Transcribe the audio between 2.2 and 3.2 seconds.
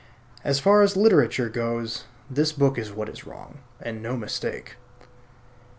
this book is what